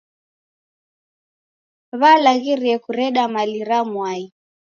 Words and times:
W'alaghirie 1.99 2.75
kureda 2.83 3.23
mali 3.33 3.59
ra 3.69 3.79
mwai. 3.91 4.23